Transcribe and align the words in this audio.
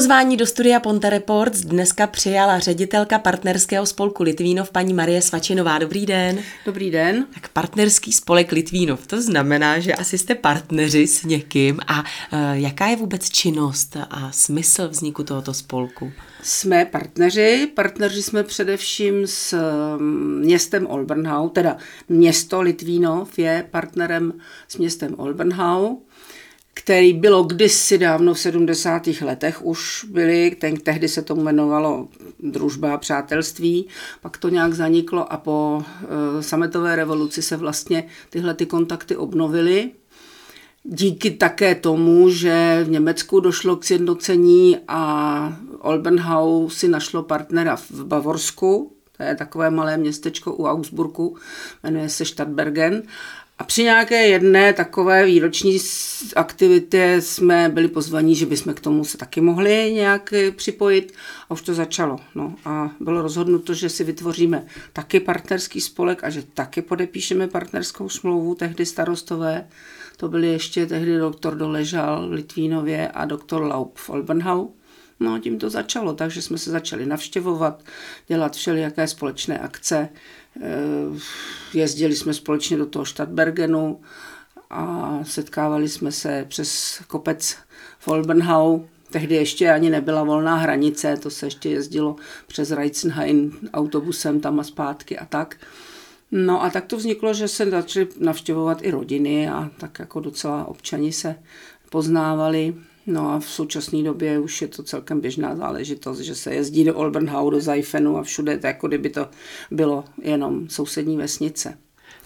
pozvání 0.00 0.36
do 0.36 0.46
studia 0.46 0.80
Ponte 0.80 1.10
Reports 1.10 1.60
dneska 1.60 2.06
přijala 2.06 2.58
ředitelka 2.58 3.18
partnerského 3.18 3.86
spolku 3.86 4.22
Litvínov 4.22 4.70
paní 4.70 4.94
Marie 4.94 5.22
Svačinová. 5.22 5.78
Dobrý 5.78 6.06
den. 6.06 6.38
Dobrý 6.66 6.90
den. 6.90 7.26
Tak 7.34 7.48
partnerský 7.48 8.12
spolek 8.12 8.52
Litvínov, 8.52 9.06
to 9.06 9.22
znamená, 9.22 9.78
že 9.78 9.94
asi 9.94 10.18
jste 10.18 10.34
partneři 10.34 11.06
s 11.06 11.24
někým. 11.24 11.80
A 11.86 11.98
uh, 11.98 12.04
jaká 12.52 12.86
je 12.86 12.96
vůbec 12.96 13.30
činnost 13.30 13.96
a 14.10 14.32
smysl 14.32 14.88
vzniku 14.88 15.24
tohoto 15.24 15.54
spolku? 15.54 16.12
Jsme 16.42 16.84
partneři. 16.84 17.68
Partneři 17.74 18.22
jsme 18.22 18.42
především 18.42 19.26
s 19.26 19.56
mm, 19.98 20.38
městem 20.38 20.86
Olbernhau, 20.86 21.48
teda 21.48 21.76
město 22.08 22.60
Litvínov 22.60 23.38
je 23.38 23.66
partnerem 23.70 24.32
s 24.68 24.76
městem 24.76 25.14
Olbernhau 25.18 25.96
který 26.82 27.12
bylo 27.12 27.42
kdysi 27.42 27.98
dávno 27.98 28.34
v 28.34 28.38
70. 28.38 29.06
letech 29.06 29.62
už 29.64 30.06
byly, 30.10 30.56
ten, 30.60 30.76
tehdy 30.76 31.08
se 31.08 31.22
to 31.22 31.34
jmenovalo 31.34 32.08
družba 32.38 32.98
přátelství, 32.98 33.86
pak 34.20 34.38
to 34.38 34.48
nějak 34.48 34.74
zaniklo 34.74 35.32
a 35.32 35.36
po 35.36 35.82
e, 36.38 36.42
sametové 36.42 36.96
revoluci 36.96 37.42
se 37.42 37.56
vlastně 37.56 38.04
tyhle 38.30 38.54
ty 38.54 38.66
kontakty 38.66 39.16
obnovily. 39.16 39.90
Díky 40.84 41.30
také 41.30 41.74
tomu, 41.74 42.30
že 42.30 42.80
v 42.84 42.90
Německu 42.90 43.40
došlo 43.40 43.76
k 43.76 43.84
sjednocení 43.84 44.78
a 44.88 45.58
Olbenhau 45.78 46.68
si 46.68 46.88
našlo 46.88 47.22
partnera 47.22 47.76
v 47.76 48.04
Bavorsku, 48.04 48.92
to 49.16 49.22
je 49.22 49.36
takové 49.36 49.70
malé 49.70 49.96
městečko 49.96 50.54
u 50.54 50.64
Augsburgu, 50.64 51.36
jmenuje 51.82 52.08
se 52.08 52.24
Stadtbergen. 52.24 53.02
A 53.60 53.64
při 53.64 53.82
nějaké 53.82 54.26
jedné 54.26 54.72
takové 54.72 55.26
výroční 55.26 55.78
aktivitě 56.36 57.16
jsme 57.20 57.68
byli 57.68 57.88
pozvaní, 57.88 58.34
že 58.34 58.46
bychom 58.46 58.74
k 58.74 58.80
tomu 58.80 59.04
se 59.04 59.18
taky 59.18 59.40
mohli 59.40 59.92
nějak 59.92 60.32
eh, 60.32 60.50
připojit 60.50 61.14
a 61.48 61.50
už 61.50 61.62
to 61.62 61.74
začalo. 61.74 62.18
No 62.34 62.54
a 62.64 62.90
bylo 63.00 63.22
rozhodnuto, 63.22 63.74
že 63.74 63.88
si 63.88 64.04
vytvoříme 64.04 64.66
taky 64.92 65.20
partnerský 65.20 65.80
spolek 65.80 66.24
a 66.24 66.30
že 66.30 66.42
taky 66.42 66.82
podepíšeme 66.82 67.48
partnerskou 67.48 68.08
smlouvu, 68.08 68.54
tehdy 68.54 68.86
starostové. 68.86 69.68
To 70.16 70.28
byli 70.28 70.48
ještě 70.48 70.86
tehdy 70.86 71.18
doktor 71.18 71.54
Doležal 71.54 72.28
v 72.28 72.32
Litvínově 72.32 73.08
a 73.08 73.24
doktor 73.24 73.62
Laub 73.62 73.98
v 73.98 74.10
Olbenhau. 74.10 74.68
No 75.20 75.34
a 75.34 75.38
tím 75.38 75.58
to 75.58 75.70
začalo, 75.70 76.14
takže 76.14 76.42
jsme 76.42 76.58
se 76.58 76.70
začali 76.70 77.06
navštěvovat, 77.06 77.82
dělat 78.28 78.56
všelijaké 78.56 79.06
společné 79.06 79.58
akce. 79.58 80.08
Eh, 80.62 81.18
jezdili 81.74 82.16
jsme 82.16 82.34
společně 82.34 82.76
do 82.76 82.86
toho 82.86 83.04
Stadtbergenu 83.04 84.00
a 84.70 85.18
setkávali 85.22 85.88
jsme 85.88 86.12
se 86.12 86.44
přes 86.48 87.00
kopec 87.08 87.56
Volbenhau. 88.06 88.80
Tehdy 89.10 89.34
ještě 89.34 89.70
ani 89.70 89.90
nebyla 89.90 90.24
volná 90.24 90.56
hranice, 90.56 91.16
to 91.16 91.30
se 91.30 91.46
ještě 91.46 91.70
jezdilo 91.70 92.16
přes 92.46 92.70
Reitzenhain 92.70 93.52
autobusem 93.72 94.40
tam 94.40 94.60
a 94.60 94.64
zpátky 94.64 95.18
a 95.18 95.24
tak. 95.24 95.56
No 96.30 96.62
a 96.62 96.70
tak 96.70 96.86
to 96.86 96.96
vzniklo, 96.96 97.34
že 97.34 97.48
se 97.48 97.70
začaly 97.70 98.08
navštěvovat 98.18 98.78
i 98.82 98.90
rodiny 98.90 99.48
a 99.48 99.70
tak 99.78 99.98
jako 99.98 100.20
docela 100.20 100.64
občani 100.64 101.12
se 101.12 101.36
poznávali. 101.90 102.74
No 103.06 103.30
a 103.30 103.40
v 103.40 103.48
současné 103.48 104.02
době 104.02 104.38
už 104.38 104.62
je 104.62 104.68
to 104.68 104.82
celkem 104.82 105.20
běžná 105.20 105.56
záležitost, 105.56 106.18
že 106.18 106.34
se 106.34 106.54
jezdí 106.54 106.84
do 106.84 106.94
Olbernhau, 106.94 107.50
do 107.50 107.60
Zajfenu 107.60 108.18
a 108.18 108.22
všude, 108.22 108.58
tak 108.58 108.74
jako 108.74 108.88
kdyby 108.88 109.10
to 109.10 109.28
bylo 109.70 110.04
jenom 110.22 110.68
sousední 110.68 111.16
vesnice. 111.16 111.78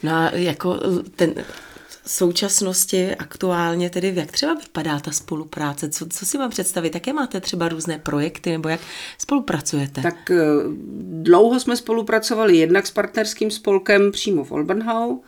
No 0.02 0.12
a 0.12 0.30
jako 0.30 0.80
ten, 1.16 1.34
v 2.04 2.10
současnosti 2.10 3.14
aktuálně 3.14 3.90
tedy, 3.90 4.12
jak 4.16 4.32
třeba 4.32 4.54
vypadá 4.54 5.00
ta 5.00 5.10
spolupráce? 5.10 5.88
Co, 5.88 6.06
co 6.06 6.26
si 6.26 6.38
mám 6.38 6.50
představit? 6.50 6.94
Jaké 6.94 7.12
máte 7.12 7.40
třeba 7.40 7.68
různé 7.68 7.98
projekty 7.98 8.50
nebo 8.50 8.68
jak 8.68 8.80
spolupracujete? 9.18 10.02
Tak 10.02 10.30
eh, 10.30 10.36
dlouho 11.22 11.60
jsme 11.60 11.76
spolupracovali 11.76 12.56
jednak 12.56 12.86
s 12.86 12.90
partnerským 12.90 13.50
spolkem 13.50 14.12
přímo 14.12 14.44
v 14.44 14.52
Olbernhau, 14.52 15.18
Eh, 15.18 15.20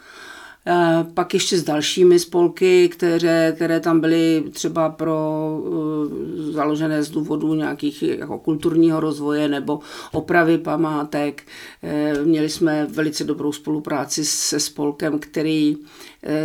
pak 1.15 1.35
ještě 1.35 1.59
s 1.59 1.65
dalšími 1.65 2.19
spolky, 2.19 2.89
které, 2.89 3.53
které 3.57 3.81
tam 3.81 4.01
byly 4.01 4.45
třeba 4.51 4.89
pro 4.89 5.17
uh, 5.63 6.53
založené 6.53 7.03
z 7.03 7.11
důvodu 7.11 7.55
nějakých 7.55 8.03
jako 8.03 8.39
kulturního 8.39 9.01
rozvoje 9.01 9.49
nebo 9.49 9.81
opravy 10.13 10.59
památek. 10.59 11.43
Uh, 11.83 12.27
měli 12.27 12.49
jsme 12.49 12.87
velice 12.91 13.25
dobrou 13.25 13.53
spolupráci 13.53 14.25
se 14.25 14.61
spolkem, 14.61 15.19
který 15.19 15.77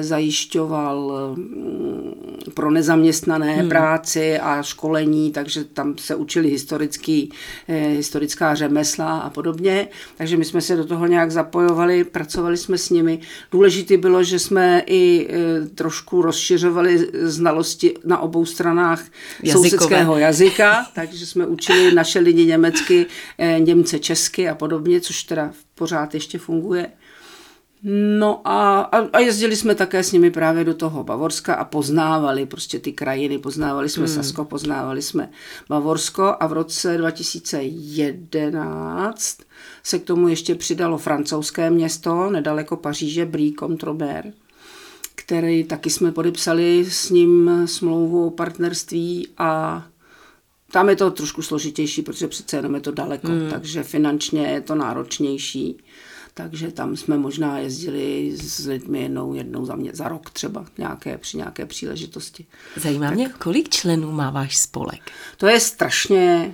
zajišťoval 0.01 1.11
mm, 1.35 2.13
pro 2.53 2.71
nezaměstnané 2.71 3.55
hmm. 3.55 3.69
práci 3.69 4.39
a 4.39 4.63
školení, 4.63 5.31
takže 5.31 5.63
tam 5.63 5.97
se 5.97 6.15
učili 6.15 6.49
historický, 6.49 7.31
historická 7.67 8.55
řemesla 8.55 9.19
a 9.19 9.29
podobně. 9.29 9.87
Takže 10.17 10.37
my 10.37 10.45
jsme 10.45 10.61
se 10.61 10.75
do 10.75 10.85
toho 10.85 11.07
nějak 11.07 11.31
zapojovali, 11.31 12.03
pracovali 12.03 12.57
jsme 12.57 12.77
s 12.77 12.89
nimi. 12.89 13.19
Důležitý 13.51 13.97
byl 13.97 14.10
bylo, 14.11 14.23
že 14.23 14.39
jsme 14.39 14.83
i 14.85 15.27
e, 15.29 15.65
trošku 15.67 16.21
rozšiřovali 16.21 17.09
znalosti 17.13 17.93
na 18.03 18.19
obou 18.19 18.45
stranách 18.45 19.03
Jazykové. 19.43 19.69
sousedského 19.69 20.17
jazyka, 20.17 20.85
takže 20.95 21.25
jsme 21.25 21.45
učili 21.45 21.95
naše 21.95 22.19
lidi 22.19 22.45
německy, 22.45 23.05
e, 23.37 23.59
Němce 23.59 23.99
česky 23.99 24.49
a 24.49 24.55
podobně, 24.55 25.01
což 25.01 25.23
teda 25.23 25.51
pořád 25.75 26.13
ještě 26.13 26.37
funguje. 26.37 26.87
No 27.83 28.47
a, 28.47 28.79
a, 29.13 29.19
jezdili 29.19 29.55
jsme 29.55 29.75
také 29.75 30.03
s 30.03 30.11
nimi 30.11 30.31
právě 30.31 30.63
do 30.63 30.73
toho 30.73 31.03
Bavorska 31.03 31.53
a 31.53 31.65
poznávali 31.65 32.45
prostě 32.45 32.79
ty 32.79 32.91
krajiny, 32.91 33.37
poznávali 33.37 33.89
jsme 33.89 34.05
hmm. 34.05 34.15
Sasko, 34.15 34.45
poznávali 34.45 35.01
jsme 35.01 35.29
Bavorsko 35.69 36.35
a 36.39 36.47
v 36.47 36.53
roce 36.53 36.97
2011 36.97 39.37
se 39.83 39.99
k 39.99 40.03
tomu 40.03 40.27
ještě 40.27 40.55
přidalo 40.55 40.97
francouzské 40.97 41.69
město 41.69 42.29
nedaleko 42.29 42.77
Paříže, 42.77 43.25
Brie-Comtrobert, 43.25 44.33
který 45.15 45.63
taky 45.63 45.89
jsme 45.89 46.11
podepsali 46.11 46.85
s 46.89 47.09
ním 47.09 47.51
smlouvu 47.65 48.27
o 48.27 48.31
partnerství 48.31 49.27
a 49.37 49.83
tam 50.71 50.89
je 50.89 50.95
to 50.95 51.11
trošku 51.11 51.41
složitější, 51.41 52.01
protože 52.01 52.27
přece 52.27 52.57
jenom 52.57 52.75
je 52.75 52.81
to 52.81 52.91
daleko, 52.91 53.27
hmm. 53.27 53.49
takže 53.49 53.83
finančně 53.83 54.47
je 54.47 54.61
to 54.61 54.75
náročnější 54.75 55.77
takže 56.41 56.71
tam 56.71 56.97
jsme 56.97 57.17
možná 57.17 57.59
jezdili 57.59 58.31
s 58.37 58.65
lidmi 58.65 59.01
jednou, 59.01 59.33
jednou 59.33 59.65
za, 59.65 59.75
mě, 59.75 59.91
za 59.93 60.07
rok 60.07 60.29
třeba 60.29 60.65
nějaké, 60.77 61.17
při 61.17 61.37
nějaké 61.37 61.65
příležitosti. 61.65 62.45
Zajímá 62.75 63.07
tak, 63.07 63.15
mě, 63.15 63.29
kolik 63.39 63.69
členů 63.69 64.11
má 64.11 64.29
váš 64.29 64.57
spolek? 64.57 65.11
To 65.37 65.47
je 65.47 65.59
strašně 65.59 66.53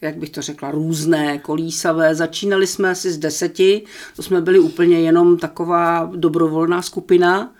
jak 0.00 0.16
bych 0.16 0.30
to 0.30 0.42
řekla, 0.42 0.70
různé, 0.70 1.38
kolísavé. 1.38 2.14
Začínali 2.14 2.66
jsme 2.66 2.90
asi 2.90 3.12
z 3.12 3.18
deseti, 3.18 3.82
to 4.16 4.22
jsme 4.22 4.40
byli 4.40 4.58
úplně 4.58 5.00
jenom 5.00 5.38
taková 5.38 6.10
dobrovolná 6.14 6.82
skupina. 6.82 7.54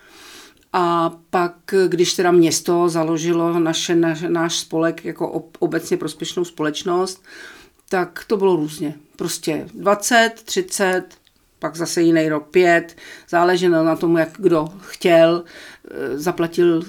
A 0.72 1.16
pak, 1.30 1.74
když 1.88 2.14
teda 2.14 2.30
město 2.30 2.88
založilo 2.88 3.58
naše, 3.58 3.94
naš, 3.94 4.24
náš 4.28 4.58
spolek 4.58 5.04
jako 5.04 5.44
obecně 5.58 5.96
prospěšnou 5.96 6.44
společnost, 6.44 7.22
tak 7.88 8.24
to 8.26 8.36
bylo 8.36 8.56
různě. 8.56 8.94
Prostě 9.16 9.68
20, 9.74 10.30
30, 10.44 11.04
pak 11.58 11.76
zase 11.76 12.02
jiný 12.02 12.28
rok 12.28 12.48
pět, 12.50 12.96
záleželo 13.28 13.84
na 13.84 13.96
tom, 13.96 14.16
jak 14.16 14.28
kdo 14.38 14.68
chtěl, 14.80 15.44
eh, 15.90 16.18
zaplatil 16.18 16.82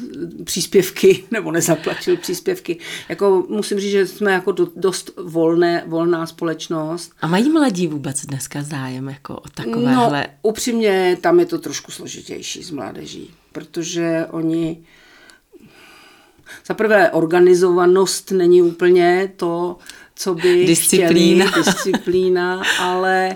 příspěvky 0.44 1.24
nebo 1.32 1.52
nezaplatil 1.52 2.18
příspěvky. 2.18 2.80
Jako 3.10 3.46
musím 3.50 3.80
říct, 3.80 3.92
že 3.92 4.08
jsme 4.08 4.32
jako 4.32 4.52
dost 4.76 5.12
volné, 5.24 5.84
volná 5.88 6.26
společnost. 6.26 7.12
A 7.22 7.28
mají 7.28 7.50
mladí 7.50 7.88
vůbec 7.88 8.26
dneska 8.26 8.64
zájem 8.64 9.10
jako 9.10 9.36
o 9.36 9.50
takovéhle? 9.50 10.28
No, 10.28 10.34
upřímně, 10.42 11.18
tam 11.22 11.40
je 11.40 11.46
to 11.46 11.60
trošku 11.60 11.92
složitější 11.92 12.64
s 12.64 12.72
mládeží, 12.72 13.34
protože 13.52 14.26
oni 14.32 14.84
za 16.66 16.74
prvé 16.74 17.12
organizovanost 17.12 18.32
není 18.32 18.62
úplně 18.62 19.32
to, 19.36 19.78
co 20.16 20.36
by 20.36 20.66
disciplína. 20.66 21.46
chtěli, 21.46 21.66
disciplína, 21.66 22.64
ale 22.80 23.36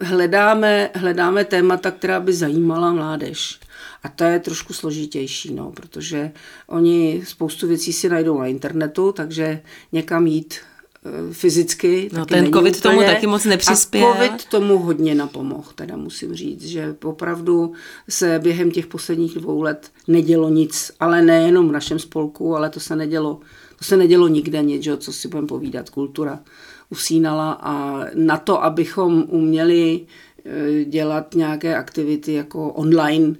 hledáme, 0.00 0.90
hledáme 0.94 1.44
témata, 1.44 1.90
která 1.90 2.20
by 2.20 2.32
zajímala 2.32 2.92
mládež. 2.92 3.60
A 4.02 4.08
to 4.08 4.24
je 4.24 4.38
trošku 4.38 4.72
složitější, 4.72 5.54
no, 5.54 5.72
protože 5.72 6.32
oni 6.66 7.22
spoustu 7.26 7.68
věcí 7.68 7.92
si 7.92 8.08
najdou 8.08 8.38
na 8.38 8.46
internetu, 8.46 9.12
takže 9.12 9.60
někam 9.92 10.26
jít 10.26 10.54
e, 10.54 11.34
fyzicky. 11.34 12.10
No 12.12 12.26
ten 12.26 12.52
covid 12.52 12.76
úplně. 12.76 12.82
tomu 12.82 13.02
taky 13.06 13.26
moc 13.26 13.44
nepřispěl. 13.44 14.08
A 14.08 14.14
covid 14.16 14.44
tomu 14.44 14.78
hodně 14.78 15.14
napomohl, 15.14 15.68
teda 15.74 15.96
musím 15.96 16.34
říct, 16.34 16.66
že 16.66 16.96
opravdu 17.04 17.72
se 18.08 18.38
během 18.38 18.70
těch 18.70 18.86
posledních 18.86 19.34
dvou 19.34 19.62
let 19.62 19.90
nedělo 20.08 20.48
nic, 20.48 20.92
ale 21.00 21.22
nejenom 21.22 21.68
v 21.68 21.72
našem 21.72 21.98
spolku, 21.98 22.56
ale 22.56 22.70
to 22.70 22.80
se 22.80 22.96
nedělo, 22.96 23.40
to 23.78 23.84
se 23.84 23.96
nedělo 23.96 24.28
nikde 24.28 24.62
nic, 24.62 24.82
že, 24.82 24.96
co 24.96 25.12
si 25.12 25.28
budeme 25.28 25.48
povídat, 25.48 25.90
kultura 25.90 26.40
usínala 26.90 27.52
a 27.52 28.04
na 28.14 28.36
to, 28.36 28.64
abychom 28.64 29.24
uměli 29.28 30.00
eh, 30.44 30.84
dělat 30.84 31.34
nějaké 31.34 31.76
aktivity 31.76 32.32
jako 32.32 32.72
online, 32.72 33.34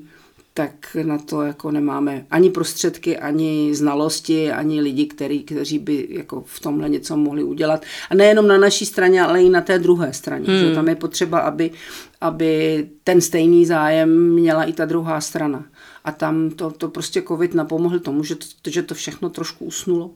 tak 0.55 0.97
na 1.03 1.19
to 1.19 1.43
jako 1.43 1.71
nemáme 1.71 2.27
ani 2.31 2.51
prostředky, 2.51 3.19
ani 3.19 3.75
znalosti, 3.75 4.53
ani 4.53 4.81
lidi, 4.81 5.07
který, 5.07 5.43
kteří 5.43 5.79
by 5.79 6.07
jako 6.11 6.43
v 6.47 6.61
tomhle 6.61 6.89
něco 6.89 7.17
mohli 7.17 7.45
udělat. 7.45 7.85
A 8.11 8.15
nejenom 8.15 8.49
na 8.49 8.59
naší 8.59 8.87
straně, 8.87 9.23
ale 9.23 9.43
i 9.43 9.51
na 9.51 9.61
té 9.61 9.79
druhé 9.79 10.13
straně. 10.13 10.47
Hmm. 10.49 10.59
Že 10.59 10.75
tam 10.75 10.89
je 10.89 10.95
potřeba, 10.95 11.39
aby, 11.39 11.71
aby 12.21 12.87
ten 13.05 13.21
stejný 13.21 13.67
zájem 13.67 14.33
měla 14.33 14.65
i 14.65 14.73
ta 14.73 14.85
druhá 14.85 15.21
strana. 15.21 15.65
A 16.05 16.13
tam 16.13 16.51
to, 16.51 16.71
to 16.71 16.89
prostě 16.89 17.23
covid 17.23 17.55
napomohl 17.55 17.99
tomu, 17.99 18.25
že 18.25 18.35
to, 18.35 18.71
že 18.71 18.83
to 18.83 18.95
všechno 18.95 19.31
trošku 19.31 19.65
usnulo. 19.65 20.11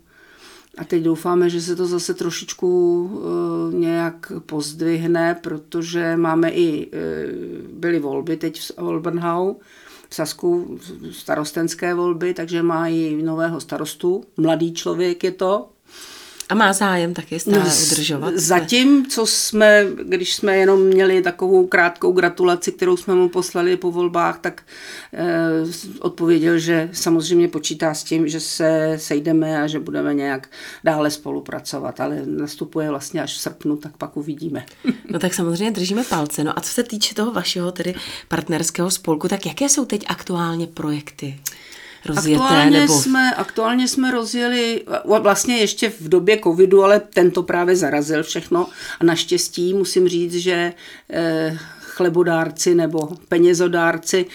A 0.79 0.85
teď 0.85 1.03
doufáme, 1.03 1.51
že 1.51 1.61
se 1.61 1.77
to 1.77 1.87
zase 1.87 2.15
trošičku 2.15 3.01
uh, 3.03 3.75
nějak 3.75 4.33
pozdvihne, 4.47 5.35
protože 5.43 6.17
máme 6.17 6.51
i, 6.51 6.87
uh, 6.87 7.79
byly 7.79 7.99
volby 7.99 8.37
teď 8.37 8.61
v 8.61 8.73
Olbenhau, 8.77 9.55
v 10.09 10.15
Sasku 10.15 10.79
starostenské 11.11 11.95
volby, 11.95 12.35
takže 12.35 12.63
i 12.87 13.23
nového 13.23 13.61
starostu. 13.61 14.25
Mladý 14.37 14.73
člověk 14.73 15.25
je 15.25 15.33
to, 15.33 15.69
a 16.49 16.55
má 16.55 16.73
zájem 16.73 17.15
taky 17.15 17.41
stále 17.41 17.59
no, 17.59 17.71
udržovat? 17.87 18.35
Zatím, 18.37 19.07
co 19.07 19.27
jsme, 19.27 19.87
když 20.03 20.35
jsme 20.35 20.57
jenom 20.57 20.83
měli 20.83 21.23
takovou 21.23 21.67
krátkou 21.67 22.13
gratulaci, 22.13 22.73
kterou 22.73 22.97
jsme 22.97 23.15
mu 23.15 23.29
poslali 23.29 23.77
po 23.77 23.93
volbách, 23.93 24.39
tak 24.41 24.63
eh, 25.13 25.27
odpověděl, 26.01 26.59
že 26.59 26.91
samozřejmě 26.93 27.49
počítá 27.49 27.95
s 27.95 28.05
tím, 28.05 28.29
že 28.29 28.41
se 28.41 28.95
sejdeme 28.97 29.63
a 29.63 29.67
že 29.67 29.81
budeme 29.81 30.15
nějak 30.15 30.49
dále 30.85 31.11
spolupracovat, 31.11 32.01
ale 32.01 32.23
nastupuje 32.27 32.91
vlastně 32.91 33.23
až 33.23 33.35
v 33.35 33.41
srpnu, 33.41 33.77
tak 33.77 33.97
pak 33.97 34.17
uvidíme. 34.17 34.67
No 35.11 35.19
tak 35.19 35.35
samozřejmě 35.35 35.71
držíme 35.71 36.05
palce. 36.05 36.45
No 36.45 36.59
a 36.59 36.61
co 36.61 36.71
se 36.71 36.83
týče 36.83 37.15
toho 37.15 37.33
vašeho 37.33 37.73
tedy 37.73 37.95
partnerského 38.29 38.91
spolku, 38.91 39.29
tak 39.29 39.47
jaké 39.47 39.69
jsou 39.69 39.85
teď 39.85 40.05
aktuálně 40.09 40.67
projekty? 40.67 41.41
Rozjeté? 42.07 42.43
Aktuálně, 42.43 42.81
nebo... 42.81 43.01
jsme, 43.01 43.35
aktuálně 43.35 43.89
jsme 43.89 44.11
rozjeli, 44.11 44.85
vlastně 45.21 45.59
ještě 45.59 45.89
v 45.91 46.09
době 46.09 46.41
covidu, 46.45 46.85
ale 46.85 47.01
tento 47.01 47.43
právě 47.43 47.77
zarazil 47.77 48.23
všechno 48.23 48.67
a 49.01 49.05
naštěstí 49.05 49.75
musím 49.75 50.09
říct, 50.09 50.35
že 50.35 50.73
eh, 51.11 51.59
chlebodárci 51.81 52.75
nebo 52.75 53.09
penězodárci 53.29 54.27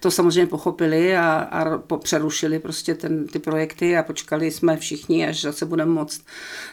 to 0.00 0.10
samozřejmě 0.10 0.46
pochopili 0.46 1.16
a, 1.16 1.48
a 1.50 1.78
přerušili 1.98 2.58
prostě 2.58 2.94
ten, 2.94 3.26
ty 3.26 3.38
projekty 3.38 3.96
a 3.96 4.02
počkali 4.02 4.50
jsme 4.50 4.76
všichni, 4.76 5.28
až 5.28 5.40
zase 5.40 5.66
budeme 5.66 5.92
moct. 5.92 6.22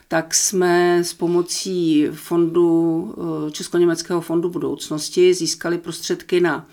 Tak 0.08 0.34
jsme 0.34 1.04
s 1.04 1.14
pomocí 1.14 2.08
fondu, 2.14 3.16
eh, 3.48 3.52
Česko-německého 3.52 4.22
fondu 4.22 4.50
budoucnosti 4.50 5.34
získali 5.34 5.78
prostředky 5.78 6.42
na 6.42 6.68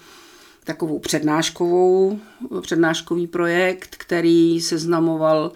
takovou 0.64 0.99
přednáškovou, 0.99 2.19
přednáškový 2.61 3.26
projekt, 3.26 3.97
který 3.97 4.61
seznamoval 4.61 5.53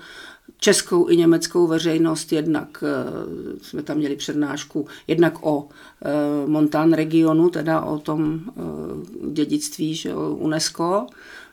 českou 0.59 1.09
i 1.09 1.17
německou 1.17 1.67
veřejnost, 1.67 2.33
jednak 2.33 2.85
eh, 2.87 3.59
jsme 3.63 3.83
tam 3.83 3.97
měli 3.97 4.17
přednášku, 4.17 4.87
jednak 5.07 5.47
o 5.47 5.69
eh, 6.05 6.47
Montan 6.47 6.93
regionu, 6.93 7.51
teda 7.51 7.81
o 7.81 7.99
tom 7.99 8.41
eh, 8.49 9.31
dědictví 9.31 9.95
že, 9.95 10.15
UNESCO, 10.17 11.07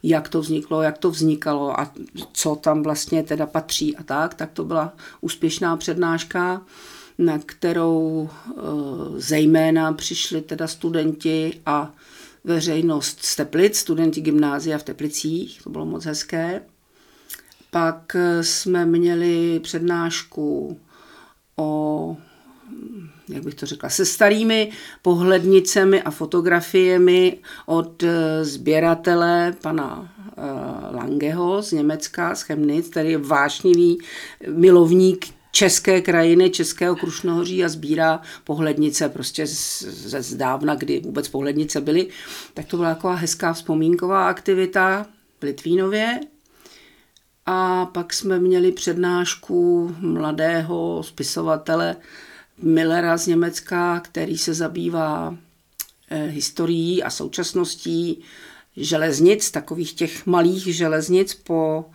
jak 0.04 0.30
to 0.30 0.42
vzniklo, 0.42 0.82
jak 0.82 0.98
to 0.98 1.12
vznikalo 1.12 1.80
a 1.80 1.92
co 2.34 2.56
tam 2.56 2.84
vlastně 2.84 3.24
teda 3.24 3.46
patří 3.46 3.98
a 3.98 4.04
tak, 4.04 4.34
tak 4.34 4.52
to 4.54 4.64
byla 4.64 4.94
úspěšná 5.22 5.78
přednáška, 5.78 6.62
na 7.18 7.40
kterou 7.46 8.30
zejména 9.18 9.94
přišli 9.94 10.42
teda 10.42 10.68
studenti 10.68 11.62
a 11.66 11.94
veřejnost 12.44 13.26
z 13.26 13.36
Teplic, 13.36 13.78
studenti 13.78 14.22
gymnázia 14.22 14.78
v 14.78 14.84
Teplicích, 14.84 15.62
to 15.64 15.70
bylo 15.70 15.86
moc 15.86 16.06
hezké. 16.06 16.62
Pak 17.72 18.16
eh, 18.16 18.44
jsme 18.44 18.86
měli 18.86 19.60
přednášku 19.60 20.80
o, 21.56 22.18
jak 23.30 23.44
bych 23.44 23.56
to 23.56 23.66
řekla, 23.66 23.90
se 23.90 24.06
starými 24.06 24.72
pohlednicemi 25.02 26.02
a 26.02 26.12
fotografiemi 26.12 27.38
od 27.66 28.04
eh, 28.04 28.46
sběratele 28.46 29.56
pana 29.62 30.14
eh, 30.20 30.96
Langeho 30.96 31.62
z 31.62 31.72
Německa, 31.72 32.36
z 32.36 32.42
Chemnitz, 32.42 32.90
který 32.90 33.12
je 33.12 33.18
vášnivý 33.18 33.98
milovník 34.48 35.43
české 35.54 36.02
krajiny, 36.02 36.50
českého 36.50 36.96
Krušnohoří 36.96 37.64
a 37.64 37.70
sbírá 37.70 38.22
pohlednice 38.44 39.10
prostě 39.10 39.48
ze 39.48 40.22
zdávna, 40.22 40.76
kdy 40.76 41.00
vůbec 41.00 41.28
pohlednice 41.28 41.82
byly. 41.82 42.08
Tak 42.54 42.66
to 42.66 42.78
byla 42.78 42.96
taková 42.96 43.16
hezká 43.16 43.54
vzpomínková 43.54 44.28
aktivita 44.28 45.06
v 45.40 45.44
Litvínově. 45.44 46.20
A 47.46 47.86
pak 47.86 48.14
jsme 48.14 48.40
měli 48.40 48.72
přednášku 48.72 49.96
mladého 50.00 51.04
spisovatele 51.04 51.96
Millera 52.62 53.18
z 53.18 53.28
Německa, 53.28 54.00
který 54.00 54.38
se 54.38 54.54
zabývá 54.54 55.38
eh, 56.10 56.26
historií 56.26 57.04
a 57.04 57.10
současností 57.10 58.24
železnic, 58.78 59.52
takových 59.52 59.94
těch 59.94 60.26
malých 60.26 60.76
železnic 60.76 61.34
po 61.34 61.86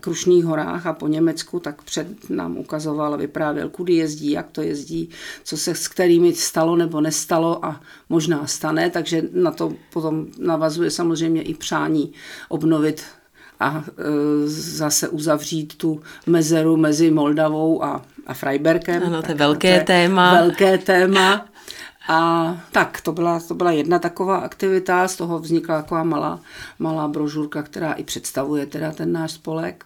Krušných 0.00 0.44
horách 0.44 0.86
a 0.86 0.92
po 0.92 1.08
Německu, 1.08 1.60
tak 1.60 1.82
před 1.82 2.30
nám 2.30 2.56
ukazoval, 2.58 3.18
vyprávěl, 3.18 3.68
kudy 3.68 3.94
jezdí, 3.94 4.30
jak 4.30 4.50
to 4.50 4.62
jezdí, 4.62 5.08
co 5.44 5.56
se 5.56 5.74
s 5.74 5.88
kterými 5.88 6.34
stalo 6.34 6.76
nebo 6.76 7.00
nestalo 7.00 7.64
a 7.64 7.80
možná 8.08 8.46
stane, 8.46 8.90
takže 8.90 9.22
na 9.32 9.50
to 9.50 9.72
potom 9.92 10.26
navazuje 10.38 10.90
samozřejmě 10.90 11.42
i 11.42 11.54
přání 11.54 12.12
obnovit 12.48 13.04
a 13.60 13.84
e, 13.86 14.02
zase 14.48 15.08
uzavřít 15.08 15.76
tu 15.76 16.00
mezeru 16.26 16.76
mezi 16.76 17.10
Moldavou 17.10 17.84
a, 17.84 18.02
a 18.26 18.34
Freibergem. 18.34 19.02
Ano, 19.02 19.22
to 19.22 19.30
je 19.30 19.34
velké 19.34 19.74
to 19.74 19.78
je 19.78 19.84
téma. 19.84 20.34
Velké 20.34 20.78
téma. 20.78 21.46
A 22.08 22.56
tak, 22.72 23.00
to 23.00 23.12
byla, 23.12 23.40
to 23.40 23.54
byla 23.54 23.72
jedna 23.72 23.98
taková 23.98 24.36
aktivita, 24.36 25.08
z 25.08 25.16
toho 25.16 25.38
vznikla 25.38 25.82
taková 25.82 26.04
malá, 26.04 26.40
malá 26.78 27.08
brožurka, 27.08 27.62
která 27.62 27.92
i 27.92 28.04
představuje 28.04 28.66
teda 28.66 28.92
ten 28.92 29.12
náš 29.12 29.32
spolek. 29.32 29.84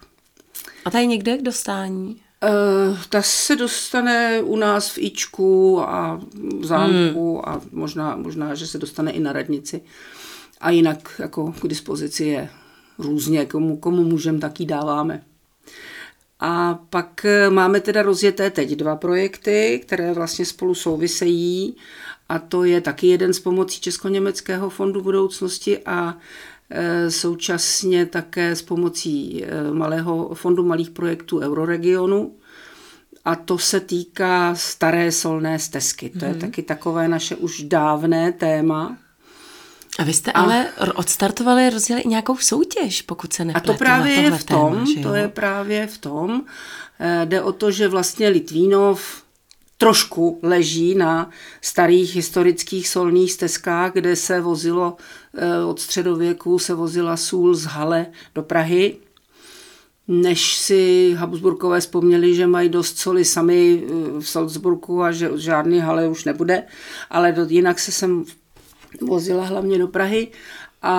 A 0.85 0.91
tady 0.91 1.07
někde 1.07 1.37
k 1.37 1.41
dostání? 1.41 2.21
Uh, 2.43 2.97
ta 3.09 3.21
se 3.21 3.55
dostane 3.55 4.41
u 4.41 4.55
nás 4.55 4.89
v 4.89 4.97
Ičku 4.97 5.81
a 5.81 6.21
v 6.59 6.65
zámku 6.65 7.35
hmm. 7.35 7.55
a 7.55 7.61
možná, 7.71 8.15
možná, 8.15 8.55
že 8.55 8.67
se 8.67 8.77
dostane 8.77 9.11
i 9.11 9.19
na 9.19 9.33
radnici. 9.33 9.81
A 10.61 10.69
jinak 10.69 11.15
jako 11.19 11.51
k 11.61 11.67
dispozici 11.67 12.23
je 12.23 12.49
různě, 12.97 13.45
komu, 13.45 13.77
komu 13.77 14.03
můžeme, 14.03 14.39
tak 14.39 14.59
ji 14.59 14.65
dáváme. 14.65 15.23
A 16.39 16.79
pak 16.89 17.25
eh, 17.25 17.49
máme 17.49 17.79
teda 17.79 18.01
rozjeté 18.01 18.49
teď 18.49 18.71
dva 18.71 18.95
projekty, 18.95 19.81
které 19.85 20.13
vlastně 20.13 20.45
spolu 20.45 20.75
souvisejí 20.75 21.75
a 22.29 22.39
to 22.39 22.63
je 22.63 22.81
taky 22.81 23.07
jeden 23.07 23.33
z 23.33 23.39
pomocí 23.39 23.81
Česko-německého 23.81 24.69
fondu 24.69 25.01
budoucnosti 25.01 25.79
a 25.85 26.17
e, 26.69 27.11
současně 27.11 28.05
také 28.05 28.55
s 28.55 28.61
pomocí 28.61 29.45
e, 29.45 29.73
malého 29.73 30.35
fondu 30.35 30.65
malých 30.65 30.89
projektů 30.89 31.39
Euroregionu. 31.39 32.35
A 33.25 33.35
to 33.35 33.57
se 33.57 33.79
týká 33.79 34.55
staré 34.55 35.11
solné 35.11 35.59
stezky. 35.59 36.09
To 36.09 36.25
je 36.25 36.31
hmm. 36.31 36.39
taky 36.39 36.63
takové 36.63 37.07
naše 37.07 37.35
už 37.35 37.61
dávné 37.61 38.31
téma. 38.31 38.97
A 39.99 40.03
vy 40.03 40.13
jste 40.13 40.31
a, 40.31 40.41
ale 40.41 40.67
odstartovali, 40.95 41.69
rozjeli 41.69 42.03
nějakou 42.05 42.37
soutěž, 42.37 43.01
pokud 43.01 43.33
se 43.33 43.45
nepletu. 43.45 43.69
A 43.69 43.73
to 43.73 43.77
právě 43.77 44.13
je 44.13 44.31
v 44.31 44.43
tom, 44.43 44.85
téma, 44.85 45.09
to 45.09 45.15
je 45.15 45.27
právě 45.27 45.87
v 45.87 45.97
tom, 45.97 46.41
e, 46.99 47.25
jde 47.25 47.41
o 47.41 47.51
to, 47.51 47.71
že 47.71 47.87
vlastně 47.87 48.29
Litvínov 48.29 49.23
trošku 49.79 50.39
leží 50.43 50.95
na 50.95 51.29
starých 51.61 52.15
historických 52.15 52.89
solných 52.89 53.31
stezkách, 53.31 53.93
kde 53.93 54.15
se 54.15 54.41
vozilo 54.41 54.97
eh, 55.33 55.63
od 55.63 55.79
středověku, 55.79 56.59
se 56.59 56.73
vozila 56.73 57.17
sůl 57.17 57.55
z 57.55 57.63
Hale 57.63 58.05
do 58.35 58.43
Prahy, 58.43 58.97
než 60.07 60.57
si 60.57 61.13
Habsburkové 61.17 61.79
vzpomněli, 61.79 62.35
že 62.35 62.47
mají 62.47 62.69
dost 62.69 62.97
soli 62.97 63.25
sami 63.25 63.83
eh, 63.83 64.19
v 64.19 64.29
Salzburgu 64.29 65.03
a 65.03 65.11
že 65.11 65.31
žádný 65.35 65.79
hale 65.79 66.07
už 66.07 66.25
nebude, 66.25 66.63
ale 67.09 67.31
do, 67.31 67.45
jinak 67.45 67.79
se 67.79 67.91
sem 67.91 68.25
vozila 69.01 69.45
hlavně 69.45 69.79
do 69.79 69.87
Prahy 69.87 70.27
a 70.81 70.95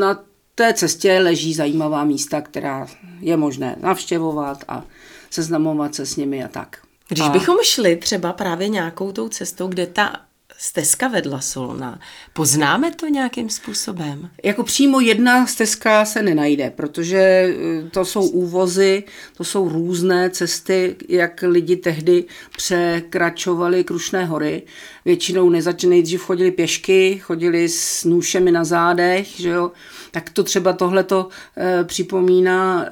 na 0.00 0.24
té 0.54 0.74
cestě 0.74 1.18
leží 1.18 1.54
zajímavá 1.54 2.04
místa, 2.04 2.40
která 2.40 2.86
je 3.20 3.36
možné 3.36 3.76
navštěvovat 3.80 4.64
a 4.68 4.84
seznamovat 5.30 5.94
se 5.94 6.06
s 6.06 6.16
nimi 6.16 6.44
a 6.44 6.48
tak. 6.48 6.93
Když 7.14 7.26
a... 7.26 7.28
bychom 7.28 7.56
šli 7.62 7.96
třeba 7.96 8.32
právě 8.32 8.68
nějakou 8.68 9.12
tou 9.12 9.28
cestou, 9.28 9.68
kde 9.68 9.86
ta 9.86 10.20
stezka 10.58 11.08
vedla 11.08 11.40
Solna. 11.40 12.00
Poznáme 12.32 12.90
to 12.90 13.06
nějakým 13.06 13.50
způsobem? 13.50 14.30
Jako 14.44 14.62
přímo 14.62 15.00
jedna 15.00 15.46
stezka 15.46 16.04
se 16.04 16.22
nenajde, 16.22 16.70
protože 16.70 17.18
eh, 17.18 17.90
to 17.90 18.04
jsou 18.04 18.28
úvozy, 18.28 19.04
to 19.36 19.44
jsou 19.44 19.68
různé 19.68 20.30
cesty, 20.30 20.96
jak 21.08 21.44
lidi 21.46 21.76
tehdy 21.76 22.24
překračovali 22.56 23.84
Krušné 23.84 24.24
hory. 24.24 24.62
Většinou 25.04 25.50
nezač, 25.50 25.84
nejdřív 25.84 26.22
chodili 26.22 26.50
pěšky, 26.50 27.18
chodili 27.22 27.68
s 27.68 28.04
nůšemi 28.04 28.52
na 28.52 28.64
zádech, 28.64 29.40
že 29.40 29.48
jo? 29.48 29.72
tak 30.10 30.30
to 30.30 30.42
třeba 30.42 30.72
tohleto 30.72 31.28
e, 31.56 31.84
připomíná 31.84 32.86
e, 32.86 32.90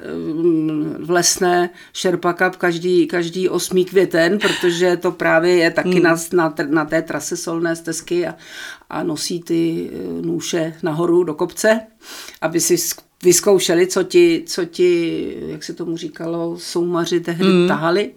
v 0.99 1.11
lesné 1.11 1.69
Sherpa 1.95 2.33
každý, 2.33 3.07
každý 3.07 3.49
osmý 3.49 3.85
květen, 3.85 4.39
protože 4.39 4.97
to 4.97 5.11
právě 5.11 5.55
je 5.55 5.71
taky 5.71 5.89
hmm. 5.89 6.03
na, 6.03 6.15
na, 6.33 6.55
na 6.69 6.85
té 6.85 7.01
trase 7.01 7.37
solné 7.37 7.75
stezky 7.75 8.27
a, 8.27 8.35
a 8.89 9.03
nosí 9.03 9.39
ty 9.41 9.89
eh, 9.93 10.21
nůše 10.21 10.73
nahoru 10.83 11.23
do 11.23 11.33
kopce, 11.33 11.79
aby 12.41 12.59
si 12.59 12.75
vyzkoušeli, 13.23 13.87
co 13.87 14.03
ti, 14.03 14.43
co 14.47 14.65
ti, 14.65 15.35
jak 15.47 15.63
se 15.63 15.73
tomu 15.73 15.97
říkalo, 15.97 16.57
soumaři 16.59 17.19
tehdy 17.19 17.45
hmm. 17.45 17.67
tahali. 17.67 18.11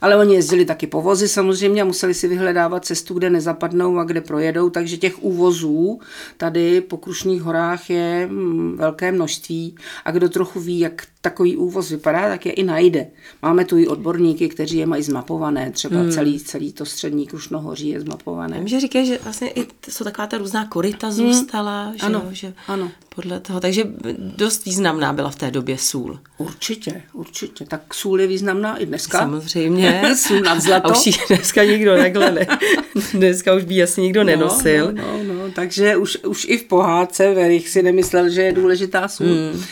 Ale 0.00 0.16
oni 0.16 0.34
jezdili 0.34 0.64
taky 0.64 0.86
po 0.86 1.02
vozy 1.02 1.28
samozřejmě 1.28 1.82
a 1.82 1.84
museli 1.84 2.14
si 2.14 2.28
vyhledávat 2.28 2.84
cestu, 2.84 3.14
kde 3.14 3.30
nezapadnou 3.30 3.98
a 3.98 4.04
kde 4.04 4.20
projedou, 4.20 4.70
takže 4.70 4.96
těch 4.96 5.22
úvozů 5.22 6.00
tady 6.36 6.80
po 6.80 6.96
Krušných 6.96 7.42
horách 7.42 7.90
je 7.90 8.26
mm, 8.26 8.76
velké 8.76 9.12
množství. 9.12 9.76
A 10.04 10.10
kdo 10.10 10.28
trochu 10.28 10.60
ví, 10.60 10.78
jak 10.78 11.06
takový 11.28 11.56
úvoz 11.56 11.90
vypadá, 11.90 12.28
tak 12.28 12.46
je 12.46 12.52
i 12.52 12.62
najde. 12.62 13.06
Máme 13.42 13.64
tu 13.64 13.78
i 13.78 13.88
odborníky, 13.88 14.48
kteří 14.48 14.76
je 14.76 14.86
mají 14.86 15.02
zmapované, 15.02 15.70
třeba 15.70 16.00
hmm. 16.00 16.12
celý, 16.12 16.40
celý 16.40 16.72
to 16.72 16.84
střední 16.84 17.26
Krušnohoří 17.26 17.88
je 17.88 18.00
zmapované. 18.00 18.58
Vím, 18.58 18.68
že 18.68 18.80
říkají, 18.80 19.06
že 19.06 19.18
vlastně 19.24 19.50
i 19.50 19.66
jsou 19.88 20.04
taková 20.04 20.26
ta 20.26 20.38
různá 20.38 20.66
korita 20.66 21.06
hmm. 21.06 21.16
zůstala, 21.16 21.84
hmm. 21.84 21.98
že, 21.98 22.06
ano, 22.06 22.22
jo, 22.24 22.28
že 22.32 22.52
ano. 22.68 22.90
podle 23.14 23.40
toho, 23.40 23.60
takže 23.60 23.84
dost 24.18 24.64
významná 24.64 25.12
byla 25.12 25.30
v 25.30 25.36
té 25.36 25.50
době 25.50 25.78
sůl. 25.78 26.18
Určitě, 26.38 27.02
určitě. 27.12 27.64
Tak 27.64 27.94
sůl 27.94 28.20
je 28.20 28.26
významná 28.26 28.76
i 28.76 28.86
dneska. 28.86 29.18
Samozřejmě. 29.18 30.02
sůl 30.16 30.40
nad 30.40 30.60
zlato. 30.60 30.88
A 30.88 30.98
už 30.98 31.18
dneska 31.28 31.64
nikdo 31.64 31.96
takhle 31.96 32.30
ne. 32.30 32.46
Dneska 33.14 33.54
už 33.54 33.64
by 33.64 33.82
asi 33.82 34.00
nikdo 34.00 34.20
no, 34.20 34.26
nenosil. 34.26 34.92
No, 34.92 35.22
no, 35.22 35.34
no, 35.34 35.52
takže 35.52 35.96
už, 35.96 36.18
už 36.26 36.46
i 36.48 36.58
v 36.58 36.64
pohádce 36.64 37.34
Verich 37.34 37.68
si 37.68 37.82
nemyslel, 37.82 38.30
že 38.30 38.42
je 38.42 38.52
důležitá 38.52 39.08
sůl. 39.08 39.26
Hmm. 39.26 39.62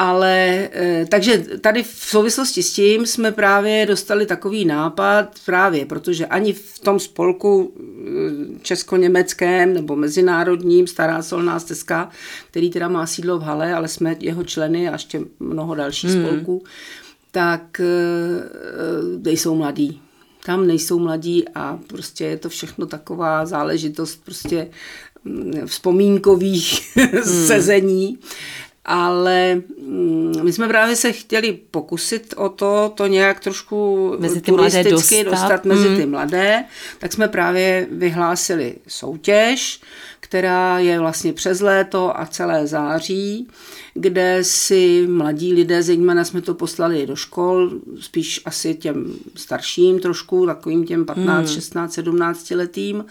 Ale 0.00 0.68
eh, 0.72 1.06
takže 1.08 1.38
tady 1.60 1.82
v 1.82 1.86
souvislosti 1.86 2.62
s 2.62 2.72
tím 2.72 3.06
jsme 3.06 3.32
právě 3.32 3.86
dostali 3.86 4.26
takový 4.26 4.64
nápad 4.64 5.28
právě, 5.46 5.86
protože 5.86 6.26
ani 6.26 6.52
v 6.52 6.78
tom 6.78 7.00
spolku 7.00 7.72
eh, 7.76 8.58
česko-německém 8.62 9.74
nebo 9.74 9.96
mezinárodním 9.96 10.86
Stará 10.86 11.22
solná 11.22 11.60
stezka, 11.60 12.10
který 12.50 12.70
teda 12.70 12.88
má 12.88 13.06
sídlo 13.06 13.38
v 13.38 13.42
Hale, 13.42 13.74
ale 13.74 13.88
jsme 13.88 14.16
jeho 14.20 14.44
členy 14.44 14.88
a 14.88 14.92
ještě 14.92 15.20
mnoho 15.40 15.74
dalších 15.74 16.10
hmm. 16.10 16.26
spolků, 16.26 16.64
tak 17.30 17.80
eh, 17.80 17.84
nejsou 19.24 19.54
mladí. 19.54 20.00
Tam 20.44 20.66
nejsou 20.66 20.98
mladí 20.98 21.44
a 21.54 21.78
prostě 21.86 22.24
je 22.24 22.36
to 22.36 22.48
všechno 22.48 22.86
taková 22.86 23.46
záležitost 23.46 24.24
prostě 24.24 24.68
mm, 25.24 25.66
vzpomínkových 25.66 26.96
hmm. 26.96 27.22
sezení 27.46 28.18
ale 28.90 29.54
mm, 29.54 30.32
my 30.42 30.52
jsme 30.52 30.68
právě 30.68 30.96
se 30.96 31.12
chtěli 31.12 31.58
pokusit 31.70 32.34
o 32.36 32.48
to, 32.48 32.92
to 32.94 33.06
nějak 33.06 33.40
trošku 33.40 34.12
mezi 34.18 34.40
ty 34.40 34.50
turisticky 34.50 35.24
dostat. 35.24 35.30
dostat 35.30 35.64
mezi 35.64 35.88
mm. 35.88 35.96
ty 35.96 36.06
mladé, 36.06 36.64
tak 36.98 37.12
jsme 37.12 37.28
právě 37.28 37.86
vyhlásili 37.90 38.74
soutěž, 38.88 39.80
která 40.20 40.78
je 40.78 40.98
vlastně 40.98 41.32
přes 41.32 41.60
léto 41.60 42.20
a 42.20 42.26
celé 42.26 42.66
září, 42.66 43.48
kde 43.94 44.38
si 44.42 45.06
mladí 45.08 45.52
lidé, 45.52 45.82
zejména 45.82 46.24
jsme 46.24 46.40
to 46.40 46.54
poslali 46.54 47.06
do 47.06 47.16
škol, 47.16 47.70
spíš 48.00 48.40
asi 48.44 48.74
těm 48.74 49.14
starším 49.34 50.00
trošku, 50.00 50.46
takovým 50.46 50.84
těm 50.84 51.04
15, 51.04 51.48
mm. 51.48 51.54
16, 51.54 51.92
17 51.92 52.50
letým, 52.50 53.04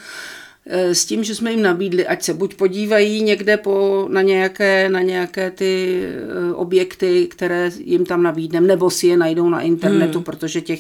s 0.70 1.06
tím, 1.06 1.24
že 1.24 1.36
jsme 1.36 1.52
jim 1.52 1.62
nabídli, 1.62 2.08
ať 2.08 2.24
se 2.24 2.34
buď 2.34 2.56
podívají 2.56 3.24
někde 3.24 3.58
po, 3.58 4.08
na, 4.12 4.22
nějaké, 4.22 4.90
na 4.90 5.02
nějaké 5.02 5.52
ty 5.52 6.04
eh, 6.04 6.54
objekty, 6.54 7.28
které 7.28 7.72
jim 7.78 8.06
tam 8.06 8.24
nabídneme, 8.24 8.68
nebo 8.68 8.90
si 8.90 9.08
je 9.08 9.18
najdou 9.18 9.50
na 9.50 9.62
internetu, 9.62 10.18
hmm. 10.18 10.24
protože 10.24 10.62
těch, 10.62 10.80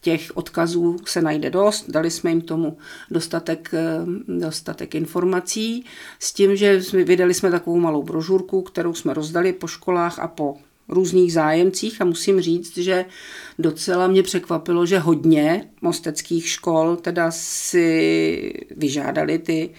těch 0.00 0.36
odkazů 0.36 0.96
se 1.04 1.22
najde 1.22 1.50
dost. 1.50 1.90
Dali 1.90 2.10
jsme 2.10 2.30
jim 2.30 2.40
tomu 2.40 2.76
dostatek, 3.10 3.70
eh, 3.72 4.06
dostatek 4.38 4.94
informací 4.94 5.84
s 6.18 6.32
tím, 6.32 6.56
že 6.56 6.82
jsme, 6.82 7.04
vydali 7.04 7.34
jsme 7.34 7.50
takovou 7.50 7.78
malou 7.78 8.02
brožurku, 8.02 8.62
kterou 8.62 8.94
jsme 8.94 9.14
rozdali 9.14 9.52
po 9.52 9.66
školách 9.66 10.18
a 10.18 10.28
po 10.28 10.56
různých 10.88 11.32
zájemcích 11.32 12.00
a 12.00 12.04
musím 12.04 12.40
říct, 12.40 12.78
že 12.78 13.04
docela 13.58 14.06
mě 14.06 14.22
překvapilo, 14.22 14.86
že 14.86 14.98
hodně 14.98 15.68
mosteckých 15.82 16.48
škol 16.48 16.96
teda 16.96 17.30
si 17.30 18.52
vyžádali 18.76 19.38
ty, 19.38 19.70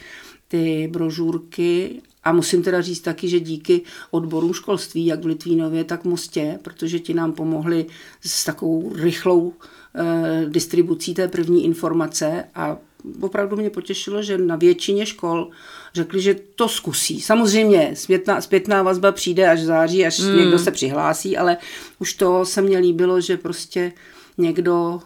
ty 0.48 0.90
brožurky 0.92 2.02
a 2.24 2.32
musím 2.32 2.64
teda 2.64 2.82
říct 2.82 3.02
taky, 3.02 3.28
že 3.28 3.40
díky 3.40 3.82
odborům 4.12 4.54
školství, 4.54 5.06
jak 5.06 5.24
v 5.24 5.26
Litvínově, 5.26 5.84
tak 5.84 6.02
v 6.02 6.08
Mostě, 6.08 6.60
protože 6.62 7.00
ti 7.00 7.14
nám 7.14 7.34
pomohli 7.34 7.86
s 8.22 8.46
takovou 8.46 8.94
rychlou 8.96 9.54
eh, 9.96 10.46
distribucí 10.50 11.14
té 11.14 11.28
první 11.28 11.66
informace 11.66 12.44
a 12.56 12.78
opravdu 13.22 13.56
mě 13.56 13.70
potěšilo, 13.70 14.22
že 14.22 14.38
na 14.38 14.56
většině 14.56 15.06
škol 15.06 15.50
řekli, 15.94 16.22
že 16.22 16.36
to 16.56 16.68
zkusí. 16.68 17.22
Samozřejmě 17.22 17.92
zpětná, 17.94 18.42
zpětná 18.42 18.84
vazba 18.84 19.12
přijde 19.12 19.50
až 19.50 19.60
v 19.60 19.66
září, 19.66 20.06
až 20.06 20.20
hmm. 20.20 20.38
někdo 20.38 20.60
se 20.60 20.72
přihlásí, 20.72 21.38
ale 21.38 21.58
už 22.00 22.14
to 22.14 22.46
se 22.46 22.62
mně 22.62 22.78
líbilo, 22.78 23.22
že 23.22 23.38
prostě 23.38 23.92
někdo 24.38 25.00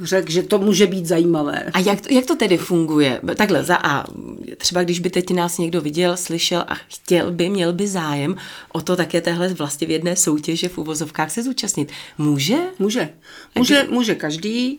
řekl, 0.00 0.32
že 0.32 0.42
to 0.42 0.58
může 0.58 0.86
být 0.86 1.06
zajímavé. 1.06 1.62
A 1.74 1.78
jak 1.78 2.00
to, 2.00 2.14
jak 2.14 2.26
to 2.26 2.36
tedy 2.36 2.56
funguje? 2.56 3.20
Takhle, 3.36 3.64
za 3.64 3.76
A, 3.76 4.04
třeba 4.56 4.82
když 4.82 5.00
by 5.00 5.10
teď 5.10 5.30
nás 5.30 5.58
někdo 5.58 5.80
viděl, 5.80 6.16
slyšel 6.16 6.64
a 6.68 6.74
chtěl 6.74 7.30
by, 7.30 7.48
měl 7.48 7.72
by 7.72 7.88
zájem 7.88 8.36
o 8.72 8.80
to 8.80 8.96
také 8.96 9.20
téhle 9.20 9.48
vlastně 9.48 9.86
v 9.86 9.90
jedné 9.90 10.16
soutěže 10.16 10.68
v 10.68 10.78
uvozovkách 10.78 11.30
se 11.30 11.42
zúčastnit. 11.42 11.92
Může? 12.18 12.56
Může. 12.78 13.08
Může, 13.54 13.86
může 13.90 14.14
každý. 14.14 14.78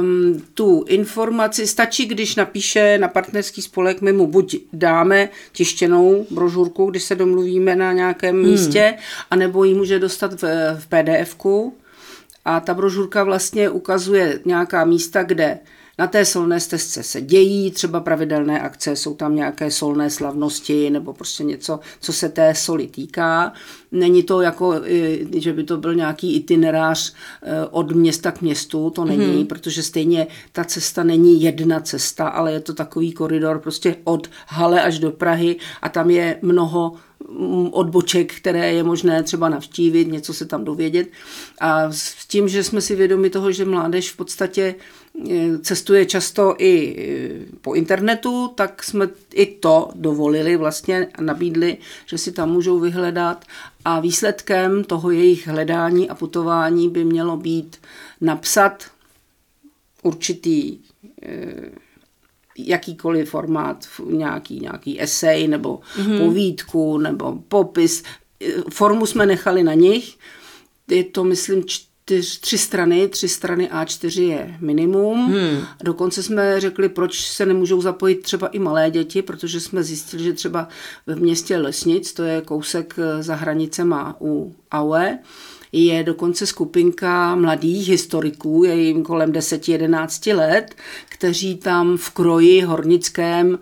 Um, 0.00 0.42
tu 0.54 0.84
informaci 0.88 1.66
stačí, 1.66 2.06
když 2.06 2.36
napíše 2.36 2.98
na 2.98 3.08
partnerský 3.08 3.62
spolek, 3.62 4.00
my 4.00 4.12
mu 4.12 4.26
buď 4.26 4.56
dáme 4.72 5.28
tištěnou 5.52 6.26
brožurku, 6.30 6.90
když 6.90 7.02
se 7.02 7.14
domluvíme 7.14 7.76
na 7.76 7.92
nějakém 7.92 8.36
hmm. 8.36 8.50
místě, 8.50 8.94
anebo 9.30 9.64
ji 9.64 9.74
může 9.74 9.98
dostat 9.98 10.42
v, 10.42 10.44
v 10.78 10.88
PDF-ku, 10.88 11.74
a 12.48 12.60
ta 12.60 12.74
brožurka 12.74 13.24
vlastně 13.24 13.70
ukazuje 13.70 14.40
nějaká 14.44 14.84
místa, 14.84 15.22
kde 15.22 15.58
na 15.98 16.06
té 16.06 16.24
solné 16.24 16.60
stezce 16.60 17.02
se 17.02 17.20
dějí 17.20 17.70
třeba 17.70 18.00
pravidelné 18.00 18.60
akce, 18.60 18.96
jsou 18.96 19.14
tam 19.14 19.34
nějaké 19.34 19.70
solné 19.70 20.10
slavnosti 20.10 20.90
nebo 20.90 21.12
prostě 21.12 21.44
něco, 21.44 21.80
co 22.00 22.12
se 22.12 22.28
té 22.28 22.54
soli 22.54 22.86
týká. 22.86 23.52
Není 23.92 24.22
to 24.22 24.40
jako, 24.40 24.74
že 25.36 25.52
by 25.52 25.64
to 25.64 25.76
byl 25.76 25.94
nějaký 25.94 26.36
itinerář 26.36 27.14
e, 27.42 27.66
od 27.66 27.92
města 27.92 28.32
k 28.32 28.40
městu, 28.40 28.90
to 28.90 29.04
není, 29.04 29.36
hmm. 29.36 29.46
protože 29.46 29.82
stejně 29.82 30.26
ta 30.52 30.64
cesta 30.64 31.02
není 31.02 31.42
jedna 31.42 31.80
cesta, 31.80 32.28
ale 32.28 32.52
je 32.52 32.60
to 32.60 32.74
takový 32.74 33.12
koridor 33.12 33.58
prostě 33.58 33.96
od 34.04 34.30
Hale 34.46 34.82
až 34.82 34.98
do 34.98 35.10
Prahy 35.10 35.56
a 35.82 35.88
tam 35.88 36.10
je 36.10 36.38
mnoho 36.42 36.92
Mm, 37.28 37.68
odboček, 37.72 38.34
které 38.34 38.72
je 38.72 38.82
možné 38.82 39.22
třeba 39.22 39.48
navštívit, 39.48 40.08
něco 40.08 40.34
se 40.34 40.46
tam 40.46 40.64
dovědět. 40.64 41.08
A 41.60 41.92
s 41.92 42.26
tím, 42.26 42.48
že 42.48 42.64
jsme 42.64 42.80
si 42.80 42.96
vědomi 42.96 43.30
toho, 43.30 43.52
že 43.52 43.64
mládež 43.64 44.10
v 44.10 44.16
podstatě 44.16 44.74
cestuje 45.62 46.06
často 46.06 46.54
i 46.58 46.72
e, 46.72 47.56
po 47.60 47.74
internetu, 47.74 48.48
tak 48.54 48.82
jsme 48.82 49.08
i 49.34 49.46
to 49.46 49.90
dovolili 49.94 50.56
vlastně 50.56 51.08
a 51.14 51.22
nabídli, 51.22 51.76
že 52.06 52.18
si 52.18 52.32
tam 52.32 52.50
můžou 52.50 52.80
vyhledat 52.80 53.44
a 53.84 54.00
výsledkem 54.00 54.84
toho 54.84 55.10
jejich 55.10 55.46
hledání 55.48 56.10
a 56.10 56.14
putování 56.14 56.88
by 56.88 57.04
mělo 57.04 57.36
být 57.36 57.76
napsat 58.20 58.84
určitý 60.02 60.78
e, 61.22 61.54
jakýkoliv 62.58 63.30
formát, 63.30 63.86
nějaký, 64.06 64.60
nějaký 64.60 65.02
esej 65.02 65.48
nebo 65.48 65.80
mm-hmm. 65.96 66.24
povídku 66.24 66.98
nebo 66.98 67.42
popis. 67.48 68.02
Formu 68.70 69.06
jsme 69.06 69.26
nechali 69.26 69.62
na 69.62 69.74
nich. 69.74 70.18
Je 70.90 71.04
to, 71.04 71.24
myslím, 71.24 71.64
čtyř, 72.08 72.40
tři 72.40 72.58
strany, 72.58 73.08
tři 73.08 73.28
strany 73.28 73.70
A4 73.72 74.22
je 74.22 74.56
minimum. 74.60 75.26
Hmm. 75.26 75.64
Dokonce 75.82 76.22
jsme 76.22 76.60
řekli, 76.60 76.88
proč 76.88 77.20
se 77.20 77.46
nemůžou 77.46 77.80
zapojit 77.80 78.22
třeba 78.22 78.46
i 78.46 78.58
malé 78.58 78.90
děti, 78.90 79.22
protože 79.22 79.60
jsme 79.60 79.82
zjistili, 79.82 80.24
že 80.24 80.32
třeba 80.32 80.68
v 81.06 81.20
městě 81.20 81.56
Lesnic, 81.56 82.12
to 82.12 82.22
je 82.22 82.40
kousek 82.40 82.96
za 83.20 83.34
hranicema 83.34 84.16
u 84.20 84.54
Aue 84.72 85.18
je 85.72 86.04
dokonce 86.04 86.46
skupinka 86.46 87.34
mladých 87.34 87.88
historiků, 87.88 88.64
je 88.64 88.74
jim 88.74 89.02
kolem 89.02 89.32
10-11 89.32 90.36
let, 90.36 90.74
kteří 91.08 91.56
tam 91.56 91.96
v 91.96 92.10
kroji 92.10 92.60
hornickém 92.60 93.54
e, 93.54 93.58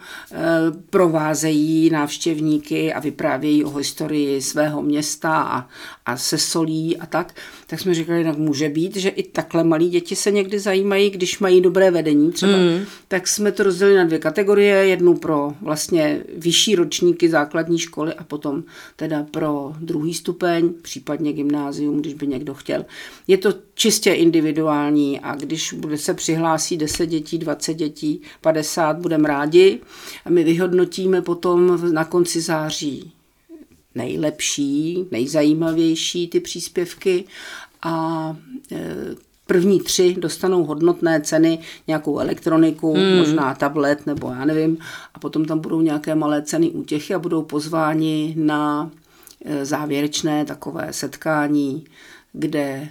provázejí 0.91 1.91
návštěvníky 1.91 2.93
a 2.93 3.01
vyprávějí 3.01 3.65
o 3.65 3.71
historii 3.71 4.43
svého 4.43 4.83
města 4.83 5.43
a, 5.43 5.69
a 6.07 6.17
se 6.17 6.39
solí 6.39 6.97
a 6.97 7.07
tak. 7.07 7.35
Tak 7.67 7.81
jsme 7.81 7.95
říkali, 7.95 8.25
tak 8.25 8.39
může 8.39 8.69
být, 8.69 8.97
že 8.97 9.09
i 9.09 9.23
takhle 9.23 9.65
malí 9.65 9.89
děti 9.89 10.17
se 10.17 10.31
někdy 10.31 10.59
zajímají, 10.59 11.11
když 11.11 11.39
mají 11.39 11.61
dobré 11.61 11.91
vedení 11.91 12.33
třeba. 12.33 12.57
Mm. 12.57 12.85
Tak 13.09 13.29
jsme 13.29 13.53
to 13.53 13.63
rozdělili 13.63 13.97
na 13.97 14.05
dvě 14.05 14.19
kategorie, 14.19 14.77
jednu 14.77 15.15
pro 15.15 15.53
vlastně 15.61 16.21
vyšší 16.37 16.75
ročníky 16.75 17.29
základní 17.29 17.79
školy 17.79 18.15
a 18.15 18.25
potom 18.25 18.65
teda 18.97 19.27
pro 19.31 19.73
druhý 19.81 20.15
stupeň, 20.15 20.73
případně 20.83 21.33
gymnázium, 21.33 22.01
když 22.01 22.15
by 22.15 22.27
někdo 22.27 22.55
chtěl. 22.55 22.85
Je 23.27 23.39
to 23.39 23.55
čistě 23.75 24.13
individuální 24.13 25.21
a 25.21 25.35
když 25.35 25.73
bude 25.73 25.99
se 25.99 26.15
přihlásí 26.15 26.77
10 26.77 27.07
dětí, 27.07 27.39
20 27.39 27.75
dětí, 27.75 28.21
50, 28.41 28.99
budeme 28.99 29.29
rádi. 29.29 29.81
A 30.25 30.31
my 30.31 30.45
vyhodnotíme 30.45 31.23
potom 31.23 31.93
na 31.93 32.05
konci 32.05 32.41
září 32.41 33.16
nejlepší, 33.97 35.05
nejzajímavější 35.11 36.29
ty 36.29 36.41
příspěvky 36.41 37.25
a 37.83 38.37
e, 38.73 38.95
první 39.47 39.81
tři 39.81 40.17
dostanou 40.19 40.65
hodnotné 40.65 41.21
ceny, 41.21 41.59
nějakou 41.87 42.19
elektroniku, 42.19 42.95
hmm. 42.95 43.17
možná 43.17 43.55
tablet 43.55 44.07
nebo 44.07 44.31
já 44.31 44.45
nevím, 44.45 44.79
a 45.15 45.19
potom 45.19 45.45
tam 45.45 45.59
budou 45.59 45.81
nějaké 45.81 46.15
malé 46.15 46.43
ceny 46.43 46.71
útěchy 46.71 47.15
a 47.15 47.19
budou 47.19 47.43
pozváni 47.43 48.35
na 48.39 48.91
e, 49.45 49.65
závěrečné 49.65 50.45
takové 50.45 50.93
setkání, 50.93 51.85
kde 52.33 52.89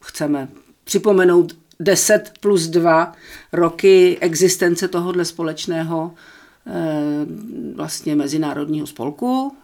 chceme 0.00 0.48
připomenout 0.84 1.56
10 1.80 2.32
plus 2.40 2.66
2 2.66 3.12
roky 3.52 4.18
existence 4.20 4.88
tohohle 4.88 5.24
společného 5.24 6.14
e, 6.66 7.26
vlastně 7.74 8.16
mezinárodního 8.16 8.86
spolku 8.86 9.56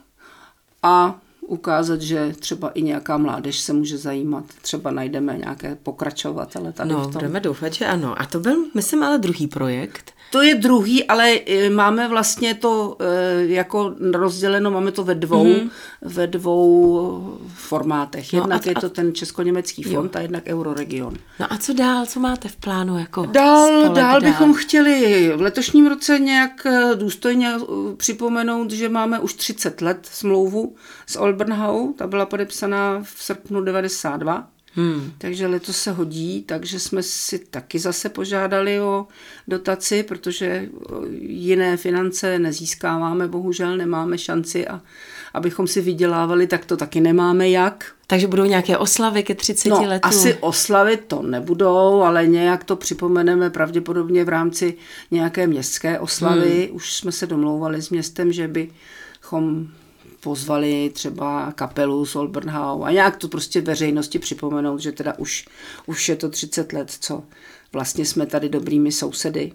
a 0.82 1.20
ukázat, 1.40 2.00
že 2.00 2.34
třeba 2.38 2.68
i 2.70 2.82
nějaká 2.82 3.18
mládež 3.18 3.60
se 3.60 3.72
může 3.72 3.98
zajímat. 3.98 4.44
Třeba 4.62 4.90
najdeme 4.90 5.38
nějaké 5.38 5.76
pokračovatele 5.82 6.72
tady 6.72 6.90
no, 6.90 6.98
v 6.98 7.02
tom. 7.02 7.12
budeme 7.12 7.40
doufat, 7.40 7.72
že 7.72 7.86
ano. 7.86 8.20
A 8.22 8.26
to 8.26 8.40
byl, 8.40 8.64
myslím, 8.74 9.02
ale 9.02 9.18
druhý 9.18 9.46
projekt. 9.46 10.12
To 10.30 10.42
je 10.42 10.54
druhý, 10.54 11.04
ale 11.04 11.30
e, 11.32 11.70
máme 11.70 12.08
vlastně 12.08 12.54
to 12.54 12.96
e, 13.00 13.46
jako 13.46 13.94
rozděleno, 14.12 14.70
máme 14.70 14.92
to 14.92 15.04
ve 15.04 15.14
dvou, 15.14 15.44
mm-hmm. 15.44 15.70
ve 16.02 16.26
dvou 16.26 17.38
formátech. 17.54 18.32
No 18.32 18.38
jednak 18.38 18.66
no 18.66 18.68
a, 18.68 18.70
je 18.70 18.80
to 18.80 18.90
ten 18.90 19.14
česko-německý 19.14 19.82
fond 19.82 20.14
jo. 20.14 20.18
a 20.18 20.20
jednak 20.20 20.46
Euroregion. 20.46 21.14
No 21.40 21.52
a 21.52 21.56
co 21.56 21.72
dál, 21.72 22.06
co 22.06 22.20
máte 22.20 22.48
v 22.48 22.56
plánu 22.56 22.98
jako 22.98 23.26
Dál, 23.26 23.82
dál, 23.82 23.94
dál 23.94 24.20
bychom 24.20 24.54
chtěli 24.54 25.32
v 25.36 25.40
letošním 25.40 25.86
roce 25.86 26.18
nějak 26.18 26.66
e, 26.66 26.96
důstojně 26.96 27.54
připomenout, 27.96 28.70
že 28.70 28.88
máme 28.88 29.18
už 29.18 29.34
30 29.34 29.80
let 29.80 30.08
smlouvu 30.12 30.74
s 31.06 31.16
Olbernhau, 31.16 31.92
ta 31.92 32.06
byla 32.06 32.26
podepsaná 32.26 33.02
v 33.02 33.22
srpnu 33.22 33.60
92. 33.60 34.49
Hmm. 34.74 35.12
Takže 35.18 35.46
letos 35.46 35.76
se 35.76 35.92
hodí, 35.92 36.42
takže 36.42 36.80
jsme 36.80 37.02
si 37.02 37.38
taky 37.38 37.78
zase 37.78 38.08
požádali 38.08 38.80
o 38.80 39.06
dotaci, 39.48 40.02
protože 40.02 40.68
jiné 41.20 41.76
finance 41.76 42.38
nezískáváme, 42.38 43.28
bohužel 43.28 43.76
nemáme 43.76 44.18
šanci 44.18 44.66
a 44.66 44.80
abychom 45.34 45.66
si 45.66 45.80
vydělávali, 45.80 46.46
tak 46.46 46.64
to 46.64 46.76
taky 46.76 47.00
nemáme 47.00 47.50
jak. 47.50 47.92
Takže 48.06 48.26
budou 48.26 48.44
nějaké 48.44 48.78
oslavy 48.78 49.22
ke 49.22 49.34
30 49.34 49.68
no, 49.68 49.82
letům? 49.82 50.08
asi 50.10 50.34
oslavy 50.34 50.96
to 50.96 51.22
nebudou, 51.22 52.02
ale 52.02 52.26
nějak 52.26 52.64
to 52.64 52.76
připomeneme 52.76 53.50
pravděpodobně 53.50 54.24
v 54.24 54.28
rámci 54.28 54.74
nějaké 55.10 55.46
městské 55.46 55.98
oslavy. 55.98 56.66
Hmm. 56.66 56.76
Už 56.76 56.94
jsme 56.94 57.12
se 57.12 57.26
domlouvali 57.26 57.82
s 57.82 57.90
městem, 57.90 58.32
že 58.32 58.48
bychom 58.48 59.68
pozvali 60.20 60.90
třeba 60.94 61.52
kapelu 61.52 62.06
Solbernhau 62.06 62.82
a 62.82 62.90
nějak 62.90 63.16
to 63.16 63.28
prostě 63.28 63.60
veřejnosti 63.60 64.18
připomenout, 64.18 64.78
že 64.78 64.92
teda 64.92 65.18
už, 65.18 65.48
už 65.86 66.08
je 66.08 66.16
to 66.16 66.28
30 66.28 66.72
let, 66.72 66.90
co 67.00 67.22
vlastně 67.72 68.04
jsme 68.04 68.26
tady 68.26 68.48
dobrými 68.48 68.92
sousedy. 68.92 69.52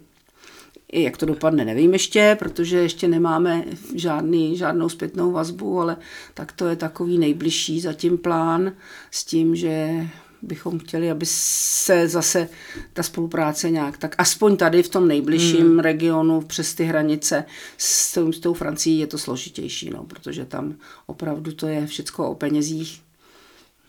I 0.91 1.03
jak 1.03 1.17
to 1.17 1.25
dopadne, 1.25 1.65
nevím 1.65 1.93
ještě, 1.93 2.35
protože 2.39 2.77
ještě 2.77 3.07
nemáme 3.07 3.65
žádný, 3.95 4.57
žádnou 4.57 4.89
zpětnou 4.89 5.31
vazbu, 5.31 5.81
ale 5.81 5.97
tak 6.33 6.51
to 6.51 6.67
je 6.67 6.75
takový 6.75 7.17
nejbližší 7.17 7.81
zatím 7.81 8.17
plán 8.17 8.71
s 9.11 9.25
tím, 9.25 9.55
že 9.55 10.07
bychom 10.45 10.79
chtěli, 10.79 11.11
aby 11.11 11.25
se 11.25 12.07
zase 12.07 12.49
ta 12.93 13.03
spolupráce 13.03 13.69
nějak, 13.69 13.97
tak 13.97 14.15
aspoň 14.17 14.57
tady 14.57 14.83
v 14.83 14.89
tom 14.89 15.07
nejbližším 15.07 15.67
hmm. 15.67 15.79
regionu 15.79 16.41
přes 16.41 16.73
ty 16.73 16.83
hranice 16.83 17.45
s 17.77 18.13
tou, 18.13 18.31
s 18.31 18.39
tou 18.39 18.53
Francií 18.53 18.99
je 18.99 19.07
to 19.07 19.17
složitější, 19.17 19.89
no, 19.89 20.03
protože 20.03 20.45
tam 20.45 20.75
opravdu 21.05 21.51
to 21.51 21.67
je 21.67 21.87
všecko 21.87 22.29
o 22.29 22.35
penězích. 22.35 23.01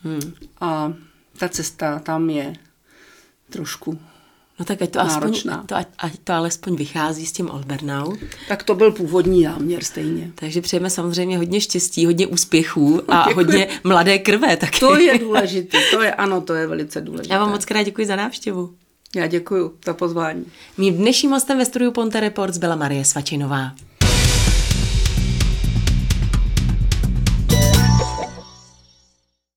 Hmm. 0.03 0.35
A 0.61 0.95
ta 1.39 1.49
cesta 1.49 1.99
tam 1.99 2.31
je 2.31 2.53
trošku 3.51 3.99
No 4.59 4.65
tak 4.65 4.83
ať 4.83 4.91
to, 4.91 5.01
aspoň, 5.01 5.33
to, 5.67 5.77
ať, 5.77 5.89
ať 5.99 6.13
to 6.25 6.33
alespoň 6.33 6.77
vychází 6.77 7.27
s 7.27 7.33
tím 7.33 7.51
Olbernau. 7.51 8.17
Tak 8.49 8.63
to 8.63 8.75
byl 8.75 8.93
původní 8.93 9.45
záměr 9.45 9.85
stejně. 9.85 10.31
Takže 10.35 10.61
přejeme 10.61 10.91
samozřejmě 10.91 11.39
hodně 11.39 11.61
štěstí, 11.61 12.07
hodně 12.07 12.27
úspěchů 12.27 13.03
a 13.09 13.25
Děkuji. 13.29 13.35
hodně 13.45 13.69
mladé 13.85 14.19
krve. 14.19 14.57
Taky. 14.57 14.81
To 14.81 14.97
je 14.97 15.19
důležité, 15.19 15.79
to 15.91 16.03
je 16.03 16.15
ano, 16.15 16.41
to 16.41 16.55
je 16.55 16.67
velice 16.67 17.01
důležité. 17.01 17.35
Já 17.35 17.41
vám 17.41 17.51
moc 17.51 17.65
krát 17.65 17.83
děkuji 17.83 18.07
za 18.07 18.17
návštěvu. 18.17 18.75
Já 19.17 19.27
děkuji 19.27 19.75
za 19.87 19.95
pozvání. 19.95 20.45
Mým 20.79 20.95
dnešním 20.95 21.31
hostem 21.31 21.59
ve 21.59 21.65
studiu 21.65 21.91
Ponte 21.91 22.21
Reports 22.21 22.59
byla 22.59 22.77
Marie 22.77 23.05
Svačinová. 23.05 23.73